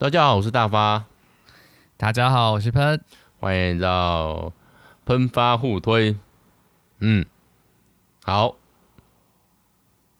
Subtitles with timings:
[0.00, 1.04] 大家好，我是大发。
[1.98, 2.98] 大家好，我是喷。
[3.38, 4.50] 欢迎到
[5.04, 6.16] 喷发互推。
[7.00, 7.26] 嗯，
[8.24, 8.56] 好。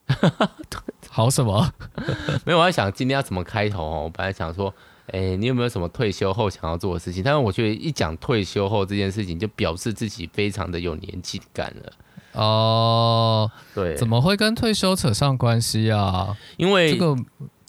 [1.08, 1.72] 好什么？
[2.44, 4.02] 没有，我在想今天要怎么开头哦。
[4.04, 4.68] 我本来想说，
[5.06, 7.22] 哎、欸，你有没有什么退休后想要做的事情？
[7.24, 11.92] 但是我觉得一讲退休后这件事情，就表示自己非常的有年纪感了。
[12.38, 16.36] 哦，对，怎么会跟退休扯上关系啊？
[16.58, 17.16] 因为这个。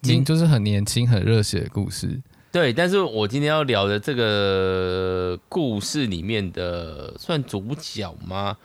[0.01, 2.21] 今就是很年轻、很热血的故事。
[2.51, 8.57] 对，但是我今天要聊的这个故事里面的算主角吗？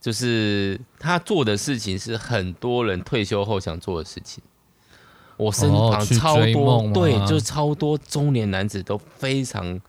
[0.00, 4.42] 就是他做的事情是很多人退休后想做的事情。
[5.36, 9.80] 我身旁超多，哦、对，就是超多中年男子都非常，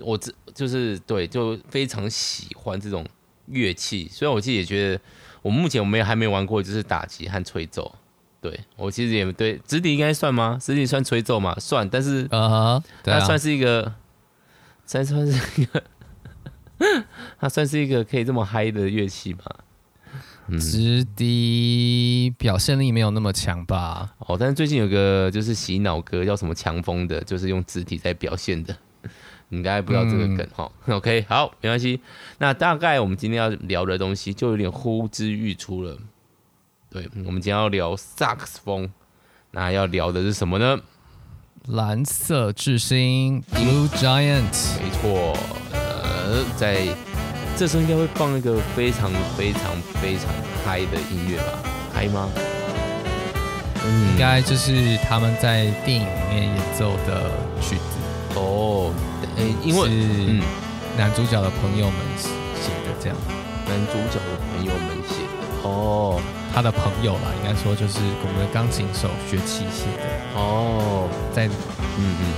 [0.00, 3.04] 我这就是对，就非常喜欢这种
[3.46, 4.08] 乐器。
[4.12, 5.00] 虽然我自己也觉得，
[5.42, 7.94] 我目前我们也还没玩过，就是打击和吹奏。
[8.40, 10.56] 对，我其实也对，直笛应该算吗？
[10.60, 11.54] 直笛算吹奏嘛？
[11.58, 13.94] 算，但是啊，它算是一个，
[14.86, 15.82] 算算是一个，
[17.40, 19.40] 它算是一个可以这么嗨的乐器吗？
[20.58, 24.14] 直笛表现力没有那么强吧？
[24.18, 28.74] 哦，但是最近有个就是洗脑歌，叫什么强风的，就是用直笛在表现的，
[29.48, 30.70] 你 应该不知道这个梗哈。
[30.86, 32.00] 嗯、OK，好，没关系。
[32.38, 35.98] 那大概我们今天要聊的东西就有点呼之欲出了。
[36.90, 38.90] 对，我们今天要聊萨克斯风，
[39.50, 40.80] 那要聊的是什么呢？
[41.66, 44.42] 蓝色巨星 Blue Giant，
[44.80, 45.36] 没错。
[45.72, 46.88] 呃，在
[47.58, 49.62] 这时候应该会放一个非常非常
[50.00, 50.32] 非常
[50.64, 51.58] 嗨的音乐吧？
[51.92, 52.30] 嗨吗？
[53.84, 57.82] 嗯，应该就是他们在电影里面演奏的曲子。
[58.34, 58.94] 哦，
[59.36, 60.42] 哎，因为嗯，
[60.96, 63.16] 男主角的朋友们写的这样。
[63.66, 65.68] 男主角的朋友们写的。
[65.68, 66.18] 哦。
[66.58, 70.02] 他的朋友啦，应该说就是我们的钢琴手学器械的
[70.34, 71.52] 哦，在嗯
[72.18, 72.34] 嗯，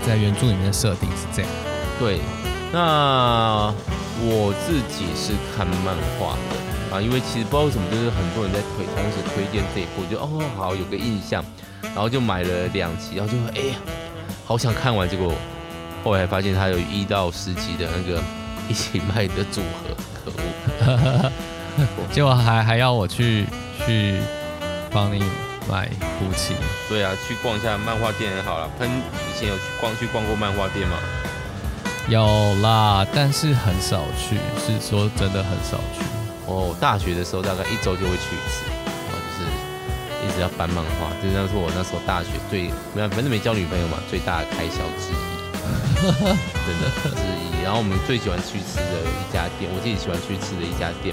[0.00, 1.50] 在原著里面的设定是这样。
[1.98, 2.20] 对，
[2.72, 3.70] 那
[4.22, 11.44] 我自己是看漫画的啊，因为其实不知道为什么，就是很多人在推，同时推荐这一部，就哦好有个印象，
[11.82, 13.76] 然后就买了两集，然后就哎呀，
[14.46, 15.34] 好想看完，结果
[16.02, 18.22] 后来发现他有一到十集的那个
[18.70, 19.92] 一起卖的组合，
[20.24, 21.32] 可恶。
[22.12, 23.46] 结果还还要我去
[23.84, 24.20] 去
[24.90, 25.22] 帮你
[25.68, 25.88] 买
[26.22, 26.54] 武器？
[26.88, 28.68] 对啊，去逛一下漫画店也好了。
[28.78, 30.96] 喷以前有去逛去逛过漫画店吗？
[32.08, 36.04] 有啦，但是很少去，是说真的很少去。
[36.46, 39.42] 哦，大学的时候大概一周就会去一次，然后就是
[40.22, 45.18] 一直要搬漫画，就那是我那时候大学最没有反正没交女朋友嘛，最大的开销之一，
[46.62, 47.64] 真的之一。
[47.64, 51.12] 然后我们最喜欢去吃的一家店，我自己喜欢去吃的一家店。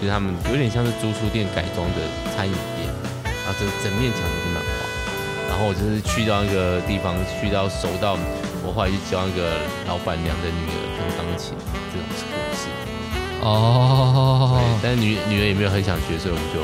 [0.00, 1.98] 就是他们有点像是租书店改装的
[2.36, 2.86] 餐饮店，
[3.24, 4.70] 然后整整面墙都是漫画。
[5.50, 8.16] 然后我就是去到那个地方，去到熟到
[8.62, 11.56] 我后来去教那个老板娘的女儿弹钢琴，
[11.90, 12.68] 这种故事。
[13.42, 14.60] 哦。
[14.62, 16.62] 对，但是女女儿也没有很想学，所以我们就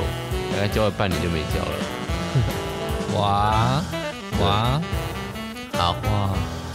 [0.55, 1.75] 大概教了半年就没教了。
[3.19, 3.83] 哇
[4.41, 4.81] 哇，
[5.79, 6.31] 好哇。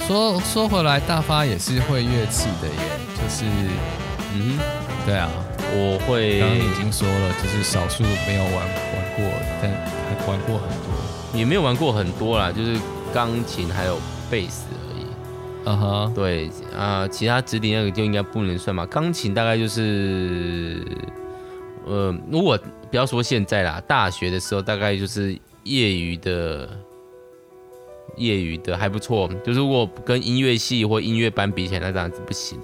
[0.06, 2.74] 说说回来，大发也是会乐器的耶，
[3.16, 3.46] 就是
[4.34, 4.60] 嗯哼，
[5.06, 5.30] 对啊。
[5.72, 9.26] 我会刚刚已经说了，就是少数没有玩玩过，
[9.62, 12.76] 但还玩过很多，也没有玩过很多啦，就是
[13.14, 14.00] 钢琴还有
[14.32, 15.70] 贝斯而已。
[15.70, 18.86] 啊哈，对啊、呃，其他指笛那个就应该不能算嘛。
[18.88, 20.84] 钢琴大概就是，
[21.86, 22.58] 呃，如果
[22.90, 26.68] 不要说现在啦，大学的时候大概就是业余的，
[28.18, 29.30] 业余的还不错。
[29.46, 32.60] 就是如果跟音乐系或音乐班比起来，那当然是不行。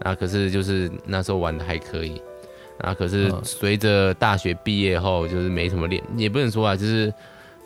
[0.00, 2.20] 啊，可是就是那时候玩的还可以。
[2.78, 2.92] 啊！
[2.92, 7.12] 可是随着大学毕业后，就是没什么练，也不能说啊，就是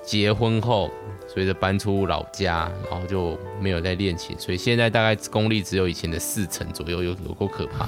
[0.02, 0.90] 结婚后，
[1.26, 7.86] 随着搬出老家，然后就没有再练琴，所以现在大概功力只有以前的四成左右，有有够可怕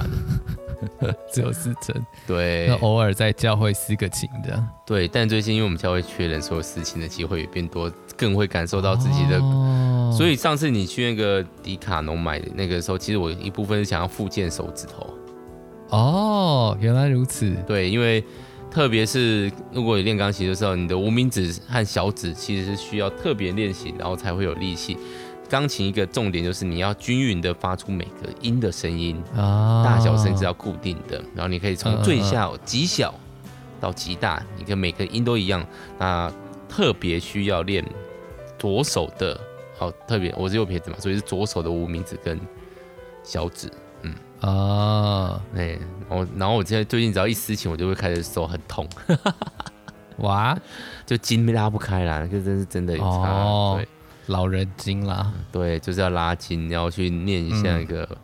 [0.99, 1.95] 的， 只有四成。
[2.27, 4.67] 对，那偶尔在教会私个琴这样。
[4.85, 9.39] 对，但最近因为我们教会缺人，所以私琴的机会也变多，更会感受到自己的。
[9.39, 15.07] 哦、所以上次你去那个迪卡侬买的那个时候，其实我一部分是想要复健手指头。
[15.91, 17.55] 哦，原来如此。
[17.67, 18.23] 对，因为
[18.71, 24.97] 特别是如果你练钢琴的时候，你的无名指和小指其实是需要特别练习，然后才会有力气。
[25.49, 33.13] 钢琴一个重点就是你要均匀的发出每个音的声音，啊，大小声是要固定的，然后你可以从最小极小
[33.81, 35.61] 到极大，你跟每个音都一样。
[35.99, 36.31] 那
[36.69, 37.85] 特别需要练
[38.57, 39.37] 左手的，
[39.77, 42.39] 好，特别我是右撇子嘛，所以是左手的无名指跟
[43.21, 43.69] 小指。
[44.41, 45.77] 啊，哎，
[46.09, 48.87] 我然后我现在最近只要一撕琴，我就会开始手很痛，
[50.17, 50.57] 哇，
[51.05, 53.07] 就筋拉不开啦，就真是真的有差。
[53.07, 53.87] 哦、对，
[54.25, 58.17] 老人筋啦，对，就是要拉筋，然后去念一下那个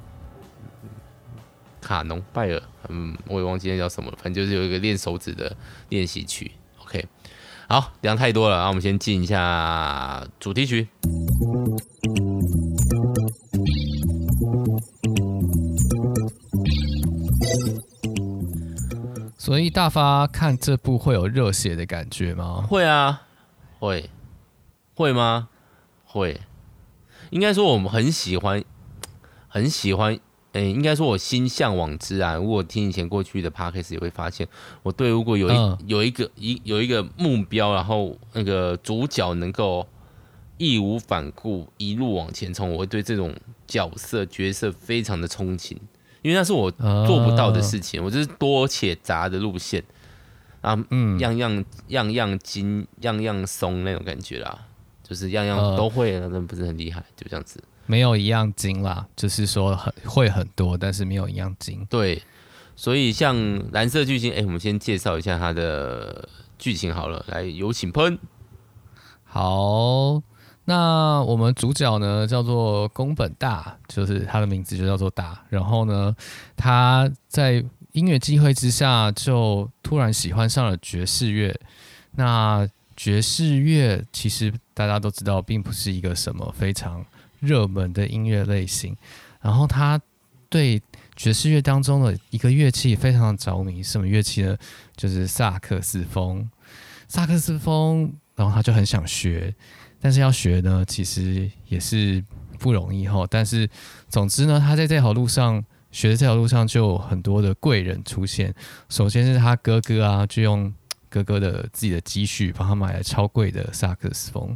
[1.80, 5.56] 卡农拜尔，嗯，我也忘记那叫什么了，反正就是有一个练手指的
[5.90, 6.52] 练习曲。
[6.84, 7.06] OK，
[7.70, 10.88] 好，量太多了，那我们先进一下主题曲。
[19.48, 22.66] 所以大发看这部会有热血的感觉吗？
[22.68, 23.22] 会啊，
[23.80, 24.10] 会，
[24.94, 25.48] 会吗？
[26.04, 26.42] 会，
[27.30, 28.62] 应该说我们很喜欢，
[29.48, 30.14] 很喜欢，
[30.52, 32.36] 诶、欸，应该说我心向往之啊。
[32.36, 34.46] 如果听以前过去的 podcast 也会发现，
[34.84, 39.88] 我对如果有一、嗯、有一个一有一个目标，然后那个主角能够
[40.58, 43.34] 义无反顾一路往前冲，我会对这种
[43.66, 45.78] 角色角色非常的憧憬。
[46.28, 49.82] 因为那是我做不到的事情，我就是多且杂的路线
[50.60, 54.60] 啊，嗯，样样样样精，样样松那种感觉啦，
[55.02, 57.64] 就是样样都会，那不是很厉害，就这样子。
[57.86, 61.88] 没有一样精啦，就是说很会很多，但是没有一样精。
[61.90, 62.22] 对，
[62.76, 66.28] 所以像蓝色巨星，哎，我们先介绍一下它的
[66.60, 68.20] 剧情好了，来有请喷。
[69.24, 70.22] 好。
[70.70, 75.42] 那我们主角呢，叫做宫本大，就是他的名字就叫做大。
[75.48, 76.14] 然后呢，
[76.58, 81.58] 他在音乐机会之下，就突然喜欢上了爵士乐。
[82.16, 82.68] 那
[82.98, 87.06] 爵士乐其实大家都知道，并不是一个什么非常
[87.40, 88.94] 热门的音乐类型。
[89.40, 89.98] 然后他
[90.50, 90.82] 对
[91.16, 94.58] 爵士乐当中的一个乐器非常的着迷，什么乐器呢？
[94.98, 96.52] 就是萨克斯风。
[97.08, 99.56] 萨克斯风，然后他就很想学。
[100.00, 102.24] 但是要学呢，其实也是
[102.60, 103.26] 不容易哈。
[103.30, 103.68] 但是
[104.08, 108.54] 总之呢，他在这条路上学的这条路上就有很多的贵人出现。
[108.90, 110.72] 首先是他哥哥啊，就用
[111.10, 114.56] 哥哥的自己的积蓄帮他买了超贵的萨克斯风。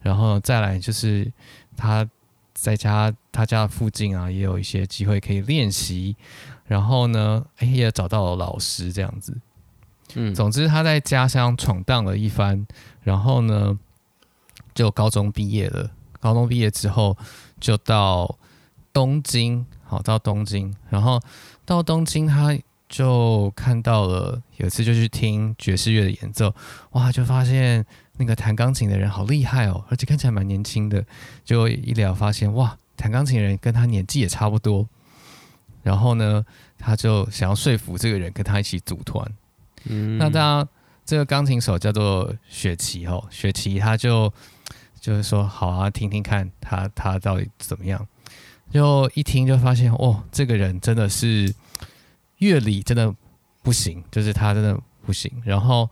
[0.00, 1.30] 然后再来就是
[1.76, 2.08] 他
[2.54, 6.14] 在家他家附近啊，也有一些机会可以练习。
[6.64, 9.36] 然后呢，哎，也找到了老师这样子。
[10.14, 12.64] 嗯，总之他在家乡闯荡了一番，
[13.02, 13.76] 然后呢。
[14.76, 15.90] 就高中毕业了，
[16.20, 17.16] 高中毕业之后
[17.58, 18.38] 就到
[18.92, 21.18] 东京，好，到东京，然后
[21.64, 22.56] 到东京，他
[22.86, 26.54] 就看到了，有一次就去听爵士乐的演奏，
[26.90, 27.86] 哇，就发现
[28.18, 31.02] 那个弹钢琴的人好厉害哦，而且看起来蛮年轻的，
[31.42, 34.86] 就一聊发现，哇，弹钢琴的人跟他年纪也差不多，
[35.82, 36.44] 然后呢，
[36.78, 39.26] 他就想要说服这个人跟他一起组团，
[39.84, 40.68] 嗯，那他
[41.06, 44.30] 这个钢琴手叫做雪琪哦，雪琪他就。
[45.06, 48.04] 就是说，好啊，听听看他他到底怎么样？
[48.72, 51.54] 就一听就发现，哦，这个人真的是
[52.38, 53.14] 乐理真的
[53.62, 55.30] 不行，就是他真的不行。
[55.44, 55.88] 然后，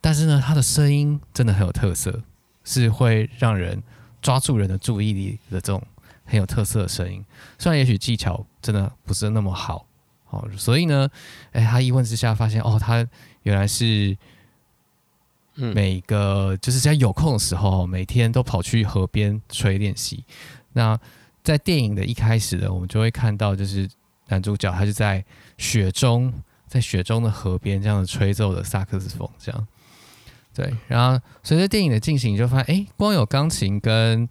[0.00, 2.22] 但是呢，他的声音真的很有特色，
[2.62, 3.82] 是会让人
[4.22, 5.82] 抓住人的注意力的这种
[6.24, 7.24] 很有特色的声音。
[7.58, 9.84] 虽然也许技巧真的不是那么好，
[10.30, 11.10] 哦，所以呢，
[11.50, 13.04] 哎，他一问之下发现，哦，他
[13.42, 14.16] 原来是。
[15.56, 20.24] 每个就是在有空的时候，每天都跑去河边吹练习。
[20.72, 20.98] 那
[21.42, 23.88] 在电影的一开始呢，我们就会看到，就是
[24.28, 25.24] 男主角他就在
[25.56, 26.32] 雪中，
[26.66, 29.66] 在雪中的河边这样子吹奏的萨克斯风，这样。
[30.52, 34.28] 对，然后随着电影的进行，你就发现，哎，光有钢琴跟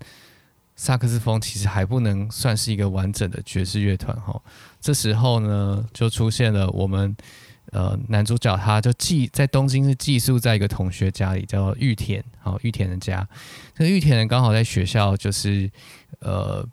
[0.75, 4.41] 萨克斯风，其实还不能算是一个完整的爵士乐团哈。
[4.81, 7.15] 这时候呢，就出现了我们。
[7.71, 13.27] 呃，男主角他就寄在东京是寄宿在一个同学家里，叫玉田，好，玉田的家。
[13.73, 15.71] 这个玉田人刚好在学校，就是
[16.19, 16.63] 呃，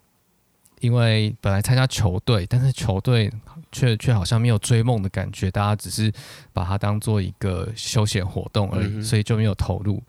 [0.79, 3.31] 因为本来参加球队，但是球队
[3.71, 6.11] 却却好像没有追梦的感觉，大家只是
[6.53, 10.03] 把它当做一个休闲活动而已，嗯、所以就没有投入，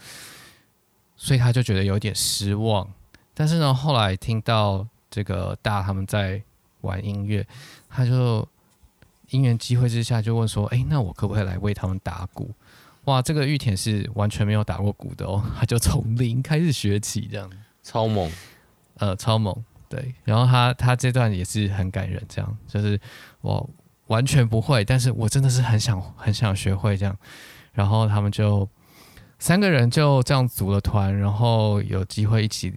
[1.16, 2.86] 所以他就觉得有点失望。
[3.32, 6.42] 但是呢，后来听到这个大他们在
[6.82, 7.46] 玩音乐，
[7.88, 8.46] 他就。
[9.32, 12.50] 因缘机会之下，就问说：“哎、欸，那我可不可以来为他们打鼓？”
[13.06, 17.50] 哇，这个玉田是完全没有打过鼓的哦， 他就从零开始学起，这样
[17.82, 18.30] 超猛，
[18.98, 19.52] 呃，超猛。
[19.88, 23.00] 对，然后他他这段也是很感人，这样就是
[23.40, 23.68] 我
[24.06, 27.16] 完全不会，但是我真的是很想很想学会这样。
[27.72, 28.68] 然后他们就
[29.38, 32.72] 三个人就这样组了团，然后有机会一起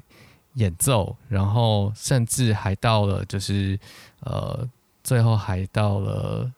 [0.56, 3.80] 演奏，然后甚至还到了就是
[4.22, 4.68] 呃。
[5.06, 6.52] 最后还到了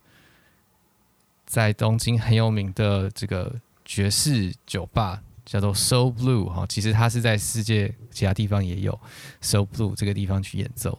[1.45, 6.65] 在东京很有名的这个爵士酒吧，叫做 Soul Blue 哈。
[6.67, 8.97] 其实它是在世界其他地方也有
[9.41, 10.97] Soul Blue 这个地方去演奏。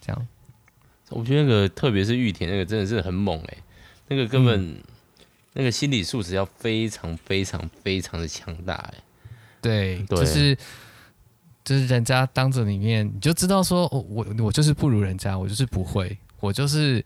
[0.00, 0.28] 这样，
[1.08, 3.56] 我觉得那个特别是玉田那个真的是很猛哎，
[4.06, 4.80] 那个根本、嗯、
[5.54, 8.94] 那个心理素质要非常非常非常的强大哎。
[9.60, 10.56] 对，对就是
[11.64, 17.04] 就是人家当着你面，你就知道说，我我我就是不如人家，我就是不会，我就是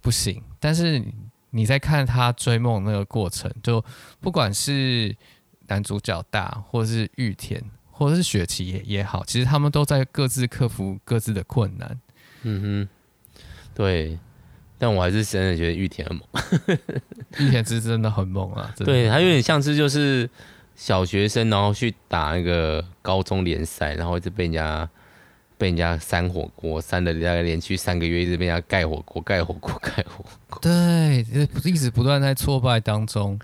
[0.00, 0.42] 不行。
[0.60, 1.02] 但是
[1.50, 3.84] 你在看他追梦那个过程，就
[4.20, 5.14] 不管是
[5.68, 12.00] 男主角大，或者是玉田，或者是雪琪也也好，其实他们都在各自克服各自的困难。
[12.42, 12.88] 嗯哼，
[13.74, 14.18] 对。
[14.78, 16.26] 但我还是真的觉得玉田很猛，
[17.38, 18.74] 玉田是真的很猛啊！
[18.78, 20.28] 对，他有点像是就是
[20.74, 24.90] 小学生，然后去打那个高中联赛，然后一直被人家
[25.62, 30.58] 被人家扇火锅，扇了大概连续三个月，一直被人家盖火锅、盖火锅、盖火锅。
[30.60, 31.24] 对，
[31.64, 33.38] 一直不断在挫败当中，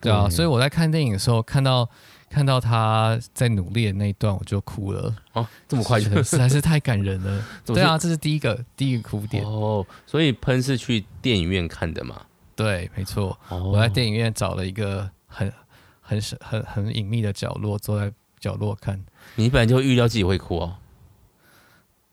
[0.00, 1.88] 对啊，所以我在看电影的时候看到。
[2.32, 5.12] 看到他在努力的那一段，我就哭了。
[5.32, 7.44] 哦，这么快就实在是太感人了。
[7.66, 9.42] 对啊，这是第一个第一个哭点。
[9.42, 12.22] 哦，所以喷是去电影院看的嘛？
[12.54, 13.36] 对，没错。
[13.48, 15.52] 哦，我在电影院找了一个很
[16.00, 19.04] 很很很隐秘的角落，坐在角落看。
[19.34, 20.76] 你本来就预料自己会哭哦？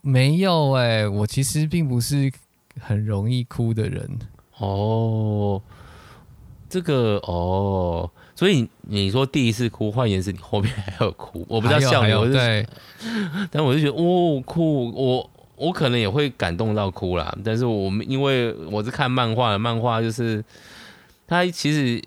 [0.08, 2.32] 没有哎、欸，我其实并不是
[2.80, 4.10] 很容易哭的人。
[4.58, 5.62] 哦，
[6.70, 8.10] 这个哦。
[8.34, 12.68] 所以你说第一次哭，换言之，你后面还要哭，我不知道笑你，我是，对，
[13.52, 17.36] 但我就觉得哦，哭，我我可能也会感动到哭啦。
[17.44, 20.42] 但是我们因为我是看漫画的，漫画就是
[21.28, 22.02] 它其实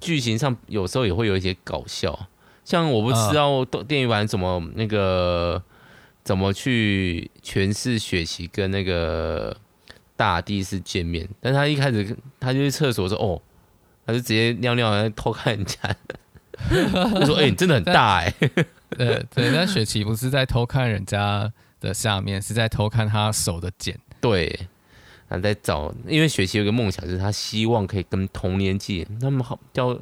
[0.00, 2.18] 剧情上有时候也会有一些搞笑，
[2.64, 5.60] 像我不知道电影版怎么那个
[6.24, 9.56] 怎么去诠释雪琪跟那个
[10.16, 13.40] 大第一次见面，但他一开始他就去厕所说哦。
[14.06, 15.78] 他就直接尿尿，在偷看人家。
[16.68, 18.48] 他说：“哎、欸，你真的很大哎、欸。
[18.98, 21.50] ”对对，但雪琪不是在偷看人家
[21.80, 23.98] 的下面，是在偷看他手的茧。
[24.20, 24.68] 对，
[25.26, 29.98] 他在找，因为雪琪有个梦想，就是他希望可以跟同年纪，那么好叫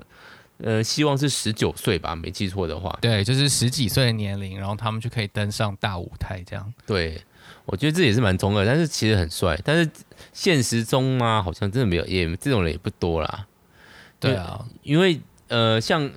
[0.62, 2.96] 呃，希望是十九岁吧，没记错的话。
[3.00, 6.72] 对，就是十几岁的年龄，然后他们就可以登上大舞台，这样。
[6.86, 7.20] 对，
[7.64, 9.60] 我觉得这也是蛮中二，但是其实很帅。
[9.64, 9.90] 但是
[10.32, 13.46] 现实中嘛，好像真的没有，也这种人也不多啦。
[14.20, 16.08] 对啊，因为呃，像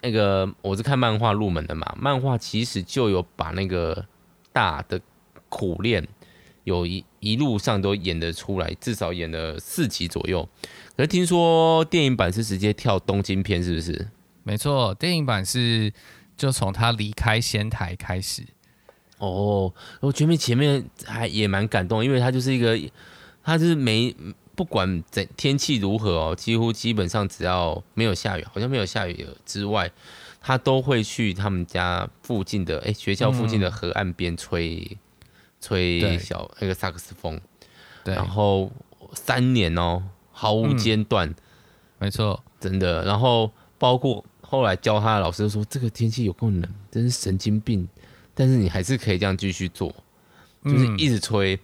[0.00, 4.04] 那个我是看漫画入门的嘛，漫画其实就有把那个
[4.52, 5.00] 大的
[5.48, 6.04] 苦练
[6.64, 10.48] 有一一路上都演得出来，至少演了四集左右。
[10.96, 14.08] 可是听说电影版是直接跳东京片，是不是？
[14.42, 15.92] 没错，电影版是
[16.36, 18.42] 就从他离开仙台开始。
[19.18, 22.78] 哦，我觉得前面还也蛮感动，因为他就是一个，
[23.42, 24.14] 他就是没。
[24.54, 29.90] 不管怎天气如何哦，几乎基本上只要没有下雨，好像没有下雨之外，
[30.42, 34.98] 他都会去他们家附近的哎学校附近的河岸边吹、嗯、
[35.62, 37.40] 吹小那个萨克斯风，
[38.04, 38.70] 对，然后
[39.14, 41.34] 三年哦毫无间断、嗯，
[42.00, 43.02] 没错，真的。
[43.04, 47.88] 然后包括后来教他的老师说，这个天气有够冷，真是神经病，
[48.34, 49.94] 但是你还是可以这样继续做，
[50.64, 51.56] 就是一直吹。
[51.56, 51.58] 嗯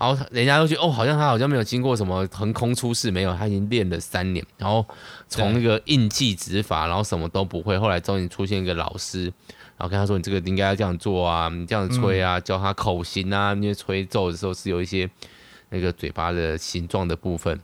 [0.00, 4.86] 然后人家都觉得哦，好像他好像没有经过什么横空出世，没有，他已经练了三年，然后
[5.28, 9.32] 从那个印记指法，然后什么都不会，后来终于出现一个老师，
[9.78, 15.08] 然后跟他说：“你这个应该要这样做啊，你这样吹啊，教他口型啊，因为吹奏的时候是有一些
[15.70, 17.60] 那个嘴巴的形状的部分，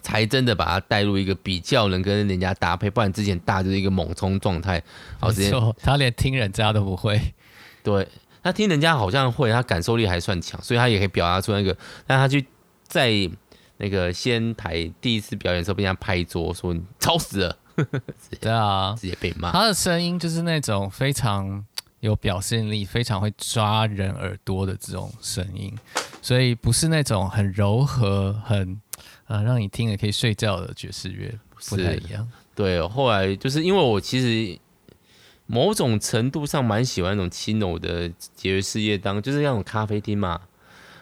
[0.00, 4.82] 才真的把他带入一个比较能跟人家搭配，不然之前大就是一个猛冲状态，
[5.20, 7.20] 然后直接他连听人家都不会，
[7.82, 8.08] 对。”
[8.44, 11.76] 他听人家好像会，他感受力还算强，所以他也可以表达出那个。
[12.04, 12.44] 但他去
[12.82, 13.12] 在
[13.76, 17.56] 那个仙台第一次表演的时候，被人家拍桌说你吵死了。
[18.40, 19.52] 对啊，直接被骂。
[19.52, 21.64] 他的声音就是那种非常
[22.00, 25.76] 有表现力、非常会抓人耳朵的这种声音，
[26.20, 28.80] 所以不是那种很柔和、很
[29.26, 31.38] 呃让你听了可以睡觉的爵士乐，
[31.68, 32.28] 不太一样。
[32.54, 34.58] 对，后来就是因为我其实。
[35.44, 40.40] 某种程度上蛮喜欢那种轻柔的爵士乐，当就是那种咖啡厅嘛，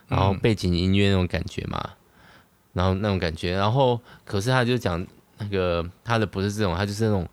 [0.09, 1.91] 然后背景音乐那种感觉嘛，
[2.73, 5.07] 然后那种感觉，然后可是他就讲
[5.41, 7.29] 那个他的不是这种，他就是那种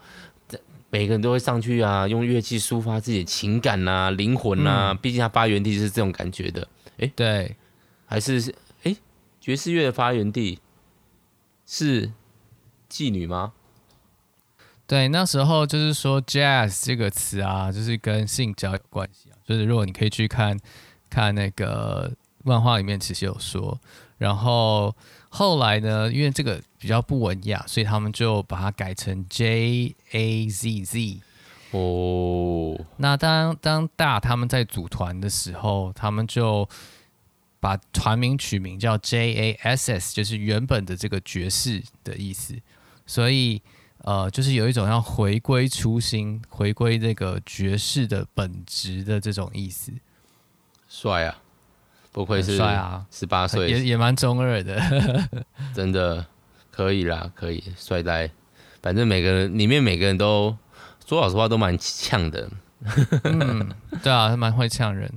[0.90, 6.68] 每个人都会上去啊，用乐器抒发自己的情感呐、灵魂呐、啊，毕竟他发源地是这种感觉的。
[6.94, 7.56] 哎、欸，对，
[8.06, 8.40] 还是
[8.84, 8.98] 哎、欸，
[9.42, 10.60] 爵士乐的发源地
[11.66, 12.12] 是
[12.90, 13.54] 妓女吗？
[14.88, 19.36] 对，那时候就是说 “jazz” 这个词啊，就是跟性交有关系啊。
[19.46, 20.58] 就是如果你可以去看
[21.10, 22.10] 看那个
[22.46, 23.78] 漫画里面，其实有说。
[24.18, 24.96] 然后
[25.38, 31.22] 后来呢，因为这个比较不文雅，所以他们就把它改成 “J A Z Z”。
[31.72, 36.68] 哦，那当当大他们在组团的时候，他们就
[37.60, 42.56] 把团名取名叫 “J A S S”，就是原本的这个爵士的意思。
[43.06, 43.62] 所以。
[44.04, 49.92] 呃，就是有一种要回归初心、回归这个爵士的本质的这种意思。
[50.88, 51.42] 帅啊！
[52.18, 54.82] 不愧是帅啊，十八岁也也蛮中二的，
[55.76, 56.26] 真的
[56.72, 58.30] 可以啦，可以帅呆。
[58.82, 60.56] 反正每个人里面每个人都
[61.06, 62.50] 说老实话都蛮呛的。
[63.24, 63.70] 嗯，
[64.02, 65.08] 对啊，蛮会呛人。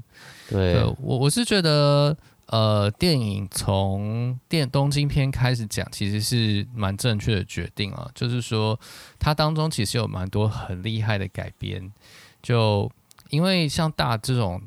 [0.51, 2.17] 对，对我我是觉得。
[2.53, 8.11] 呃，电影从电东京篇开始讲，其实是蛮正确的决定啊。
[8.13, 8.77] 就是说，
[9.21, 11.93] 它当中其实有蛮多很厉害的改编。
[12.43, 12.91] 就
[13.29, 14.61] 因为像大这种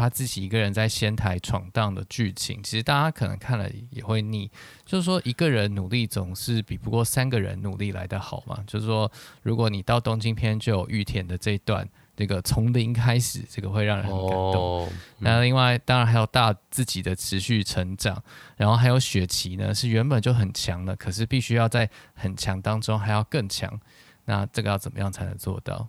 [0.00, 4.50] 他自己一个人在仙台闯荡的剧情，其实大家可能看了也会腻。
[4.84, 8.64] 就是说，一个人努力总是比不过三个人努力来的好嘛。
[8.66, 9.10] 就是说，
[9.42, 11.88] 如果你到东京篇就有玉田的这一段。
[12.16, 14.86] 这个从零开始，这个会让人很感动。
[15.20, 18.22] 那另外，当然还有大自己的持续成长，
[18.58, 23.80] 然后还有雪琪呢，是原本就很强的，可是必须要在很强当中还要更强。
[24.26, 25.88] 那这个要怎么样才能做到？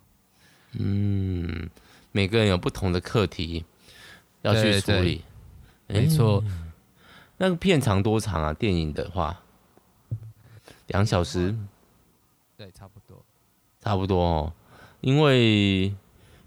[0.80, 1.70] 嗯，
[2.14, 3.66] 每个人有不同的课题
[4.42, 5.24] 要去处理。
[5.88, 6.44] 没错。
[7.38, 8.54] 那个片长多长啊？
[8.54, 9.42] 电影的话，
[10.88, 11.56] 两小时。
[12.58, 13.24] 对，差不多。
[13.80, 14.54] 差不多哦，
[15.02, 15.94] 因为。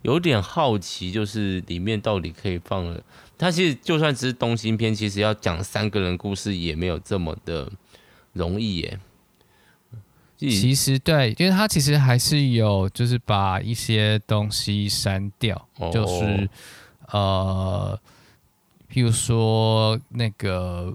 [0.03, 3.03] 有点好奇，就是里面到底可以放了。
[3.39, 7.73] 它其实就算只是东新片，其实要讲三个人故事也没有这么的
[8.35, 9.01] 容易耶。
[10.37, 16.51] 其实对，因为它其实还是有，就是把一些东西删掉，哦、就是
[17.11, 17.99] 呃，
[18.91, 20.95] 譬如说那个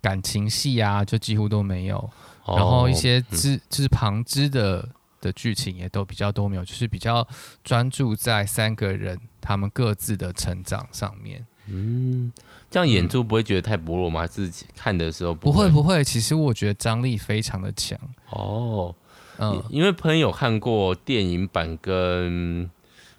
[0.00, 1.98] 感情戏啊，就几乎都没有。
[2.44, 4.88] 哦、然后一些支就是旁支的。
[5.22, 7.24] 的剧情也都比较多，没有，就是比较
[7.62, 11.46] 专注在三个人他们各自的成长上面。
[11.68, 12.32] 嗯，
[12.68, 14.26] 这样演出不会觉得太薄弱吗？
[14.26, 17.96] 自己看的时候不会不会，不会，其实我觉得张力非常的强。
[18.30, 18.92] 哦，
[19.38, 22.68] 嗯，因为朋友看过电影版跟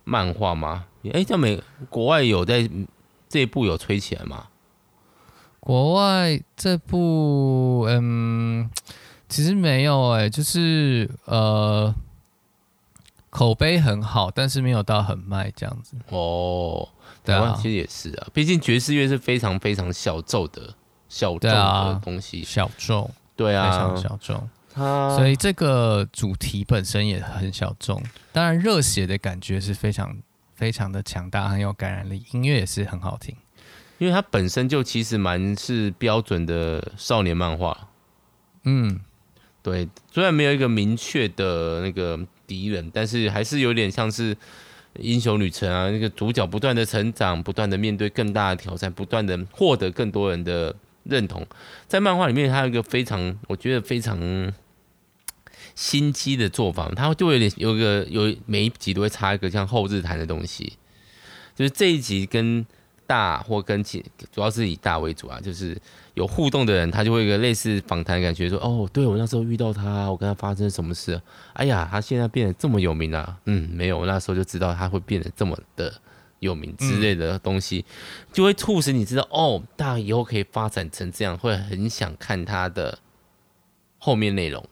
[0.04, 0.84] 漫画吗？
[1.12, 2.70] 哎，在美国外有在
[3.28, 4.48] 这一部有吹起来吗？
[5.60, 8.70] 国外这部，嗯。
[9.30, 11.92] 其实没有哎、欸，就是呃，
[13.32, 15.96] 口碑很好，但是没有到很卖这样子。
[16.10, 16.88] 哦，
[17.26, 20.76] 对啊，其实也是啊，毕竟爵士乐是非常非常小众的
[21.10, 24.50] 小众的东西，啊、小众，对啊，非常小众。
[24.72, 28.00] 它所以这个主题本身也很小众，
[28.32, 30.16] 当然热血的感觉是非常
[30.56, 33.36] 非常的强大，很有感染力，音乐也是很好听，
[33.98, 37.90] 因为它本身就其实蛮是标准的少年漫画，
[38.64, 39.00] 嗯。
[39.62, 44.36] 对，虽然没有一个明确的那个敌人，但是还是有点像是
[45.00, 51.48] 英雄旅程啊，那个主角不断的成长，不断的面对更大的挑战，不断的获得更多人的认同。
[51.88, 54.20] 在漫画里面，它有一个非常，我觉得非常
[55.76, 60.74] 心机的做法，它就会有点有一个有每一集都会插一个像后日谈的东西，
[61.56, 62.66] 就是这一集跟
[63.06, 65.78] 大或跟其主要是以大为主啊，就是。
[66.16, 71.20] 有互动的人，他就会有一个类似访谈感觉，说：“哦，对，我那时候遇到他，我跟他发生什么事？
[71.54, 73.38] 哎呀，他现在变得这么有名了啊。
[73.46, 75.92] 嗯，没有，我那时候就知道他会变得这么的
[76.38, 77.84] 有名之类的东西，
[78.32, 83.00] 就会促使你知道，哦，大以后可以发展成这样，会很想看他的
[83.98, 84.64] 后面内容。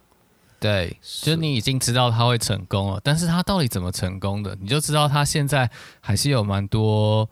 [0.62, 4.58] 对，就你已经知道他会成功了，但是他到底怎么成功的？
[4.62, 5.70] 你就知道他现在
[6.00, 7.28] 还是有蛮多。”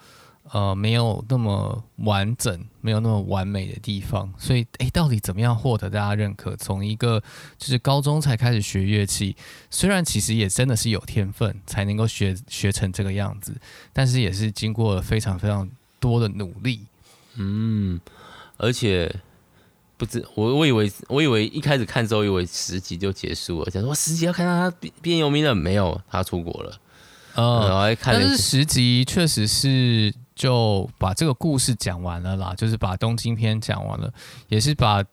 [0.51, 6.55] 呃，没有那么完整，没有那么完美的地方，所以，诶，到底怎么样获得大家认可？
[6.55, 7.21] 从一个
[7.59, 9.35] 就是高中才开始学乐器，
[9.69, 13.55] 虽然其实也真的是有天分才能够学学成这个样子，
[13.93, 16.79] 但是也是经过了非常非常多的努力。
[17.35, 18.01] 嗯，
[18.57, 19.13] 而且
[19.99, 26.01] 不知我我以为我以为一开始看之后以为十集就结束了，想说十集要看到他变变有名了没有？
[26.09, 26.79] 他出国了，
[27.35, 30.11] 然后看，但是十集确实是。
[30.39, 34.09] 就把这个故事讲完了啦，就是把东京篇讲完了，
[34.47, 35.03] 也是把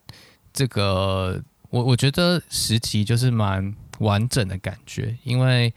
[0.52, 5.74] 这个我我觉得十集就是蛮完整的感觉，因为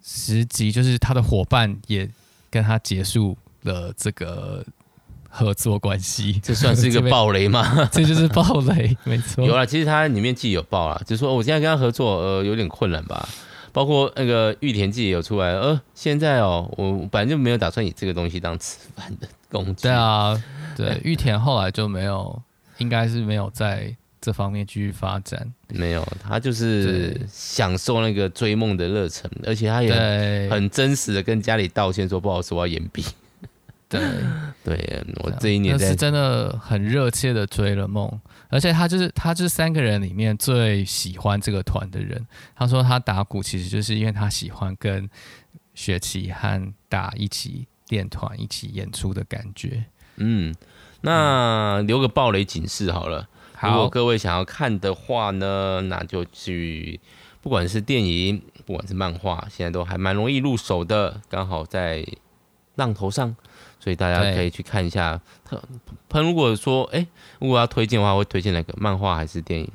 [0.00, 2.08] 十集就是他的伙伴也
[2.48, 4.64] 跟他结束了这个
[5.30, 7.88] 合作关系， 这算是一个暴雷吗？
[7.90, 9.46] 这就是暴雷，没错。
[9.46, 13.26] 有啊，其实他里面既有爆了，就是说我现在跟他合作，呃，有点困难吧。
[13.72, 19.82] 包括那个玉田记也有出来，呃，现在哦，我本来就没有打算以这个东西当吃饭的工具。
[19.82, 20.36] 对啊，
[20.76, 22.42] 对， 玉田后来就没有，
[22.78, 25.48] 应该是没有在这方面继续发展。
[25.68, 33.04] 没有，他就是享受那个追梦的热忱，而且他也很真实的跟家里道歉说，不好意思，我要延毕。
[33.90, 34.00] 对
[34.64, 38.08] 对，我这一年是真的很热切的追了梦，
[38.48, 42.24] 而且他就是他就是三个人里面最喜欢这个团的人。
[42.54, 45.10] 他说他打鼓其实就是因为他喜欢跟
[45.74, 49.84] 雪琪和大一起练团、一起演出的感觉。
[50.16, 50.54] 嗯，
[51.00, 53.28] 那留个暴雷警示好了。
[53.54, 57.00] 好，如果各位想要看的话呢，那就去，
[57.40, 62.06] 不管是电影，不管是漫画，现在都还蛮容易入手的，刚好在
[62.76, 63.34] 浪头上。
[63.80, 65.20] 所以大家可以去看一下。
[66.08, 67.06] 他如果说，哎、欸，
[67.40, 69.68] 如果要推荐的话，会推荐哪个漫画还是电影？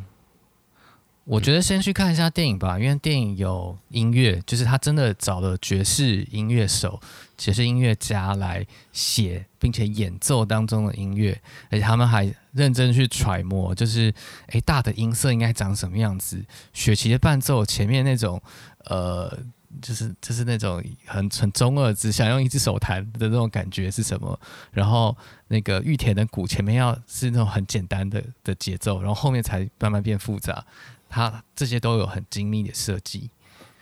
[1.24, 7.02] 我觉得先去看一下电影吧，因为电影有音乐，就是他真的找了爵士音乐手、
[7.36, 8.63] 爵士音乐家来
[8.94, 11.41] 写并且演奏当中的音乐，
[11.72, 14.13] 而且他们还认真去揣摩，就是
[14.50, 18.39] 哎、欸，大的音色应该长什么样子，雪琪的伴奏前面那种，
[18.86, 19.36] 呃。
[19.82, 24.40] 就是就是那种很很中二，只想用一只手弹的那种感觉是什么？
[24.72, 25.16] 然后
[25.48, 30.66] 那个玉田的鼓前面要是那种很简单的的节奏，然后后面才慢慢变复杂。
[31.08, 33.30] 它这些都有很精密的设计，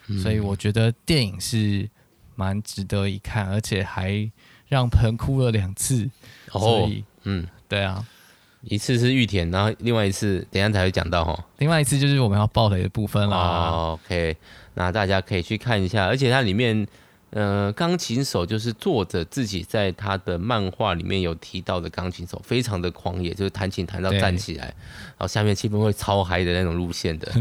[0.08, 1.89] 嗯、所以我觉得电影是
[2.36, 4.29] 蛮值得一看，而且还
[4.67, 6.10] 让盆哭了两次。
[6.51, 8.06] 哦，所以嗯，对啊，
[8.63, 11.38] 一次是玉田，然后另外一次等一下才会讲到哈。
[11.58, 13.38] 另外一次就是我们要爆雷的部分啦。
[13.38, 14.36] 哦、OK。
[14.76, 16.88] 那大家可以去看一下，而且它里面，
[17.33, 27.31] 呃，钢琴手就是作者自己在他的漫画里面有提到的钢琴手，非常的狂野，就是弹琴弹到站起来，然后下面气氛会超嗨的那种路线的。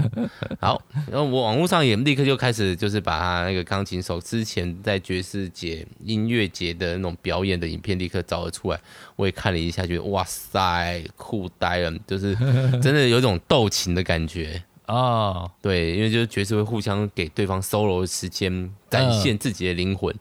[0.60, 8.78] 好，然后我网络上也立刻就开始就是把他那个钢琴手之前在爵士节音乐节的那种表演的影片立刻找了出来，
[9.16, 12.36] 我也看了一下，觉得哇塞，酷呆了，就是
[12.82, 14.62] 真的有种斗琴的感觉。
[14.88, 15.50] 哦，oh.
[15.62, 20.12] 对，因为就是爵士会互相给对方 solo 的时间，展现自己的灵魂。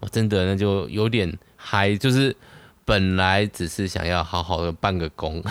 [0.00, 0.10] 哦，uh.
[0.10, 2.36] 真的那就有点嗨，就是
[2.84, 5.42] 本来只是想要好好的办个工，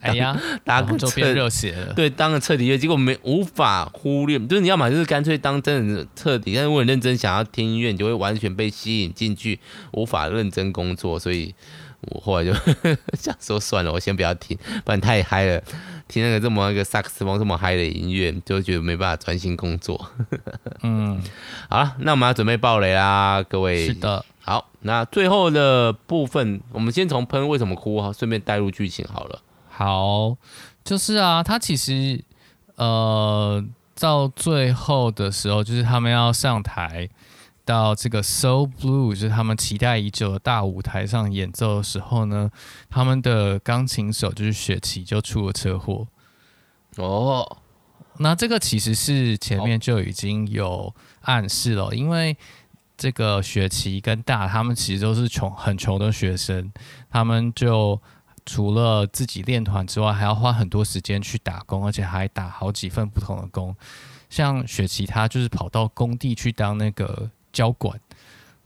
[0.00, 9.60] 哎呀，当个彻热血了，对，当个彻底乐，结果没无法忽略，就是你要么就是干脆当真的彻底，但是我很认真想要听音乐，你就会完全被吸引进去，
[9.92, 11.54] 无法认真工作，所以
[12.00, 12.52] 我后来就
[13.12, 15.62] 想说算了，我先不要听，不然太嗨了。
[16.10, 20.10] 听那个这么一个萨克斯风这么嗨的音乐，就觉得没办法专心工作。
[20.82, 21.22] 嗯，
[21.68, 23.86] 好了，那我们要准备爆雷啦，各位。
[23.86, 24.24] 是的。
[24.40, 29.40] 好，那最后的部分，我们先从喷为什么哭哈，顺便带入剧情好了。
[29.68, 30.36] 好，
[30.82, 32.24] 就是啊，他其实
[32.74, 33.64] 呃，
[33.98, 37.08] 到最后的时候，就是他们要上台。
[37.70, 42.50] 到这个 So Blue 就是他们期待已久的大舞台上演奏的时候呢，
[42.88, 46.08] 他们的钢琴手就是雪琪就出了车祸。
[46.96, 47.58] 哦，
[48.18, 52.36] 那这个其实是前面就已经有暗示了，因为
[52.96, 56.72] 这个雪琪跟大他们其实都是穷很穷的学生，
[57.08, 58.02] 他们就
[58.44, 63.76] 除了自己练团之外，还要花很多时间去打工，而且还打好几份不同的工。
[64.28, 67.30] 像雪琪他就是跑到工地去当那个。
[67.52, 67.98] 交管，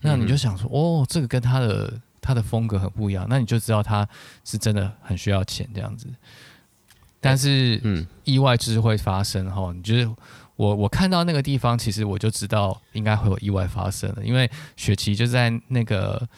[0.01, 4.07] 那你就想说，哦，这个跟他的他的风格很不一样，那你就知道他
[4.45, 6.07] 是真的很需要钱这样子。
[7.21, 9.73] 但是，嗯，意外就是会发生哈。
[9.73, 10.07] 你就是
[10.57, 16.29] 我我看到那个地方，其实我就知道应该会有意外发生了，因为雪琪就在那个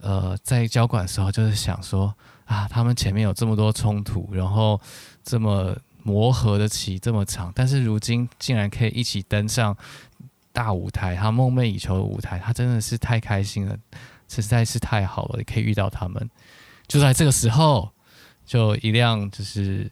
[0.00, 2.14] 呃在交管的时候，就是想说
[2.46, 4.80] 啊，他们前面有这么多冲突，然后
[5.22, 9.76] 这么磨合的期这么长，但是如今竟然可以一起登上。
[10.52, 13.74] 大舞台，他梦寐以求的舞台，他真的是太开心了，
[14.28, 16.30] 实在是太好了，你可以遇到他们。
[16.86, 17.90] 就在这个时候，
[18.44, 19.90] 就一辆就是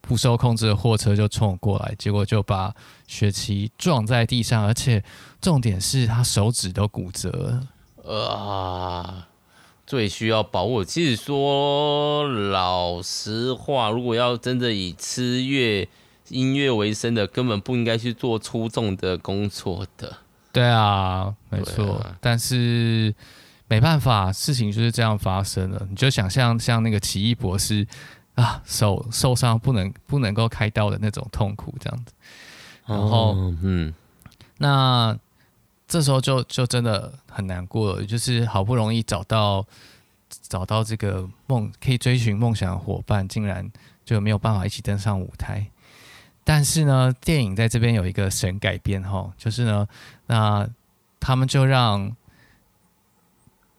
[0.00, 2.74] 不受控制的货车就冲过来，结果就把
[3.06, 5.04] 雪琪撞在地上，而且
[5.40, 7.68] 重点是他手指都骨折了。
[8.12, 9.28] 啊，
[9.86, 10.82] 最需要保护。
[10.82, 15.88] 其实说老实话，如果要真的以吃月。
[16.32, 20.16] 音乐为生的根本不应该去做出众的工作的。
[20.50, 21.96] 对啊，没错。
[21.98, 23.14] 啊、但是
[23.68, 25.86] 没办法，事情就是这样发生了。
[25.88, 27.86] 你就想象像那个奇异博士
[28.34, 32.12] 啊，手受伤不能不能够开刀的那种痛苦这样子。
[32.86, 33.94] 然后，哦、嗯，
[34.58, 35.16] 那
[35.86, 39.64] 这时候就就真的很难过了，就是好不容易找到
[40.48, 43.70] 找到这个梦可以追寻梦想的伙伴，竟然
[44.04, 45.66] 就没有办法一起登上舞台。
[46.44, 49.86] 但是呢，电影在这边有一个神改编哈，就是呢，
[50.26, 50.68] 那
[51.20, 52.16] 他们就让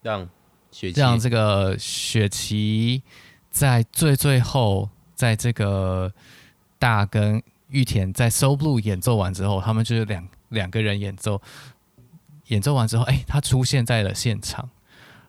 [0.02, 0.30] 让
[0.72, 3.04] 雪琪让这个雪琪
[3.50, 6.12] 在最最后，在这个
[6.80, 11.42] 大跟玉田在 So Blue 演奏完之后，他们就是两两个人演奏，
[12.48, 14.70] 演奏完之后，哎，他出现在了现场，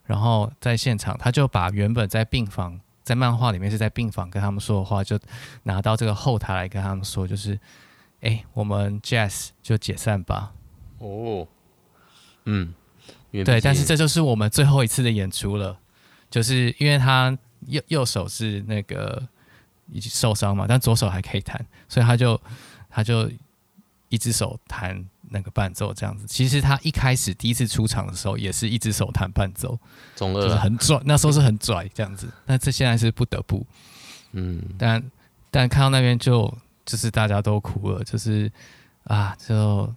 [0.05, 5.17] 然后在现场他就把原本在病房在漫画里面是在病房跟他们说的话，就
[5.63, 7.61] 拿到这个后台来跟他们说，就是
[8.23, 10.53] 哎，我们 Jazz 就解散吧。
[10.99, 11.47] 哦，
[12.45, 12.75] 嗯，
[13.31, 15.79] 对，但是这就是我们最后一次的演出了，
[16.31, 17.37] 就是因为他
[17.67, 19.23] 右右手是那个
[19.89, 22.41] 已经受伤嘛，但左手还可以弹，所以他就
[22.89, 23.31] 他就
[24.09, 26.25] 一只手弹那个伴奏这样子。
[26.27, 29.79] 其实他一开始第一次出场的时候也是一只手弹伴奏，
[30.17, 32.29] 中二就是很拽， 那时候是很拽这样子。
[32.47, 33.67] 那这现在是不得不，
[34.33, 35.11] 嗯，但
[35.51, 36.51] 但看到那边就
[36.87, 38.51] 就是大家都哭了，就是
[39.03, 39.93] 啊就。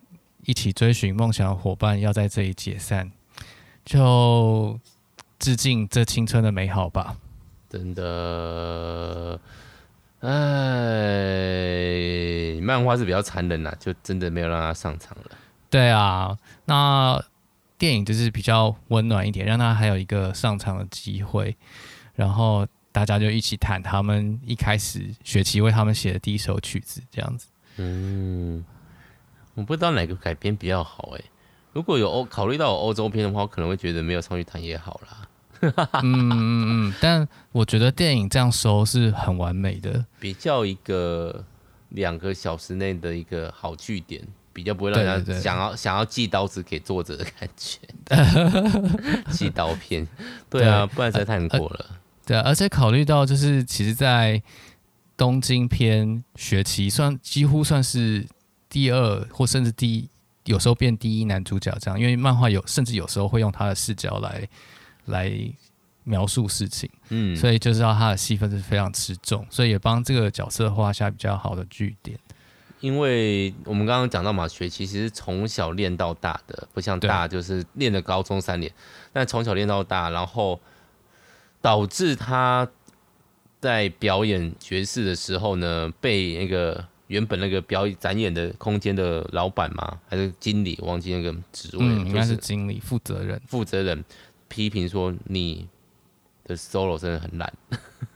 [0.45, 3.11] 一起追寻梦想的伙伴要在这里解散，
[3.83, 4.79] 就
[5.37, 7.17] 致敬这青春的美好吧。
[7.69, 9.37] 真的，
[10.19, 10.31] 哎，
[12.61, 15.31] 漫画是比较残忍呐，就真的没有让他上场了。
[15.69, 17.23] 对啊，那
[17.77, 21.55] 电影就是比较温暖一点，让他还有一个上场的机会，
[22.15, 27.47] 然后大家就一起弹他们一开始雪琪为他们写的第一首曲子，这样子。
[27.77, 28.65] 嗯。
[29.53, 31.25] 我不知道哪个改编比较好哎、欸，
[31.73, 35.27] 如果有欧考虑到欧洲片的话，我可能会觉得没有上去弹也好啦。
[36.03, 41.43] 嗯嗯嗯，但我觉得电影这样收是很完美的，比较一个
[41.89, 44.21] 两个小时内的一个好据点，
[44.53, 47.79] 比较不会让人家想要想要寄刀子给作者的感觉。
[49.31, 50.07] 寄刀片，
[50.49, 51.85] 对啊，对不然实在太难过了。
[52.25, 54.41] 对啊，而且考虑到就是其实，在
[55.15, 58.25] 东京篇学期算几乎算是。
[58.69, 60.09] 第二或甚至第一，
[60.43, 64.45] 有时候变第一男主角这样，因为漫画有甚至有时候会用他的视角来
[65.07, 65.31] 来
[66.03, 72.17] 描述事情，嗯，所以就知道他的戏份是非常吃重，所以也帮这个角色画下比较好的句点。
[72.79, 78.71] 因为我们刚刚讲到嘛，学其实从小练到大的，不像大就是练了高中三年，
[79.11, 80.59] 但从小练到大，然后
[81.61, 82.67] 导致他
[83.59, 86.85] 在表演爵士的时候呢，被那个。
[87.07, 89.97] 原本那个表演展演的空间的老板嘛？
[90.09, 90.77] 还是经理？
[90.81, 93.41] 忘记那个职位，嗯，应该是经理负责人。
[93.47, 94.03] 负责人
[94.47, 95.67] 批评说你
[96.43, 97.53] 的 solo 真的很烂。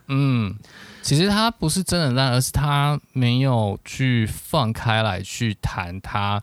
[0.08, 0.58] 嗯，
[1.00, 6.42] 其实他不是真的烂，而是他没有去放开来去弹他，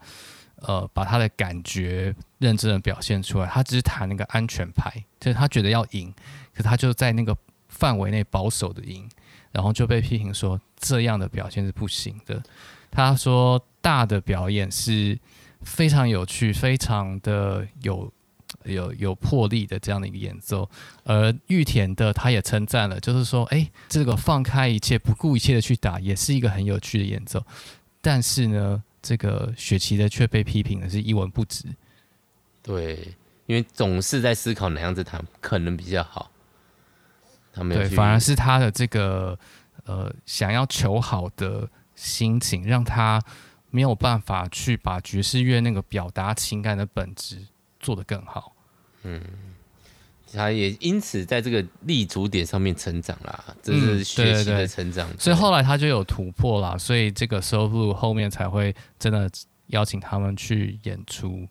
[0.58, 3.46] 呃，把他的感觉认真的表现出来。
[3.46, 6.14] 他只是弹那个安全牌，就是他觉得要赢，
[6.54, 7.36] 可他就在那个
[7.68, 9.10] 范围内保守的赢。
[9.52, 12.40] 然后就被批评说这样的表现是不行的。
[12.92, 15.18] 他说大的表演是
[15.64, 18.14] 非常有趣、非常的有
[18.66, 20.70] 有有魄力的这样的一个演奏，
[21.04, 27.44] 而玉田的他也称赞了，就是说，哎，这个放开一切、不顾一切的去打，也是一个很有趣的演奏。
[28.02, 31.66] 但是呢，这个雪琪的却被批评的是一文不值。
[32.62, 36.32] 对，因为总是在思考哪样子弹可能比较好。
[37.54, 39.38] 对，反而是他的这个
[39.86, 43.22] 呃想要求好的心情，让他
[43.70, 47.46] 没有办法去把爵士乐那个表达情感的本质
[47.80, 48.56] 做得更好。
[49.04, 49.22] 嗯，
[50.34, 55.08] 他也因此在这个立足点上面成长啦，这是学习的成长。
[55.08, 59.30] 嗯、对对对，所以后来他就有突破啦，所以这个 SOUL BLUE 后面才会真的
[59.68, 61.48] 邀请他们去演出。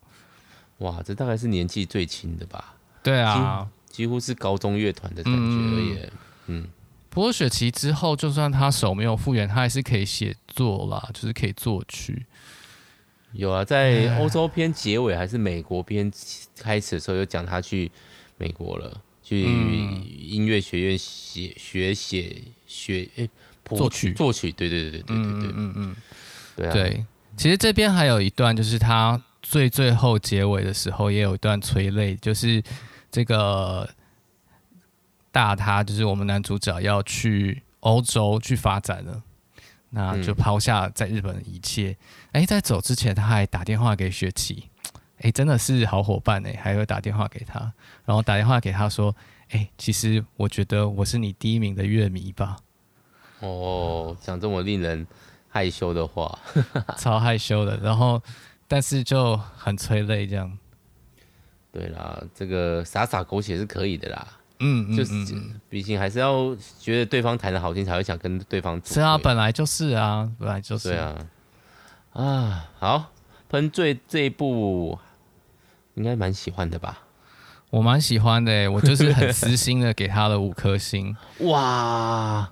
[0.78, 2.74] 哇，这大概是年纪最轻的吧？
[3.02, 3.68] 对啊。
[3.90, 5.98] 几乎是高中乐团的感觉而已。
[6.46, 6.68] 嗯，嗯，
[7.10, 12.24] 不过雪琪之后，就算他手没有复原，他还是可以写作啦，就是可以作曲。
[13.32, 16.10] 有啊，在欧洲篇结尾还是美国篇
[16.58, 17.90] 开始的时候，有讲他去
[18.36, 22.36] 美国了，去音乐学院写学写
[22.66, 23.28] 学诶，
[23.64, 24.50] 作曲作曲。
[24.52, 25.96] 对对对对对对对，嗯嗯嗯，
[26.56, 26.72] 对啊。
[26.72, 27.04] 对，
[27.36, 32.62] 其实这边还有一段，就是他最最后结尾的时候，也有一段催泪，就是。
[33.10, 33.88] 这个
[35.32, 39.22] 大他就是我们男主角要去欧洲去发展了，
[39.90, 41.96] 那就抛下在日本的一切。
[42.32, 44.68] 哎、嗯，在走之前他还打电话给雪琪，
[45.20, 47.60] 哎，真的是好伙伴哎，还会打电话给他，
[48.04, 49.14] 然后打电话给他说，
[49.50, 52.56] 哎，其实我觉得我是你第一名的乐迷吧。
[53.40, 55.06] 哦，讲这么令人
[55.48, 56.38] 害羞的话，
[56.98, 57.76] 超害羞的。
[57.78, 58.22] 然后，
[58.66, 60.58] 但是就很催泪这样。
[61.70, 64.26] 对啦，这个洒洒狗血是可以的啦。
[64.60, 65.12] 嗯，就是
[65.68, 68.80] 毕竟还是要觉得对方弹的好听，才会想跟对方。
[68.84, 70.90] 是啊，本来就是啊，本来就是。
[70.90, 71.16] 对啊。
[72.12, 73.12] 啊，好，
[73.48, 74.98] 喷醉这一部
[75.94, 77.00] 应该蛮喜欢的吧？
[77.70, 81.16] 我蛮喜欢的，我就是很私心的给他了五颗星。
[81.40, 82.50] 哇，